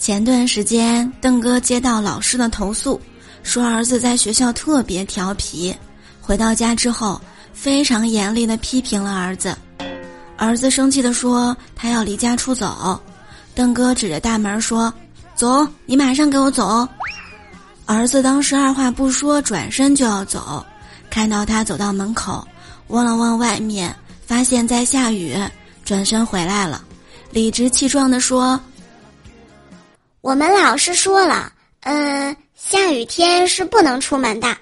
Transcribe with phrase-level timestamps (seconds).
[0.00, 2.98] 前段时间，邓哥接到老师的投诉，
[3.42, 5.76] 说儿子在学校特别调皮。
[6.22, 7.20] 回到家之后，
[7.52, 9.54] 非常严厉的批评了儿子。
[10.38, 12.98] 儿子生气的说：“他要离家出走。”
[13.54, 14.90] 邓哥指着大门说
[15.36, 16.88] ：“走，你马上给我走。”
[17.84, 20.64] 儿子当时二话不说，转身就要走。
[21.10, 22.42] 看到他走到门口，
[22.88, 23.94] 望了望外面，
[24.26, 25.36] 发现在下雨，
[25.84, 26.82] 转身回来了，
[27.32, 28.58] 理直气壮的说
[30.20, 34.48] ：“我们老师说了，嗯，下雨天是不能出门的。”